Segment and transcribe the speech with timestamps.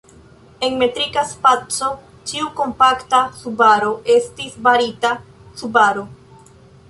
[0.67, 1.89] En metrika spaco,
[2.31, 5.13] ĉiu kompakta subaro estas barita
[5.63, 6.07] subaro.